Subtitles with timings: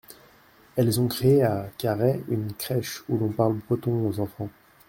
[0.75, 4.49] Elles ont créé à Carhaix une crèche où l’on parle breton aux enfants.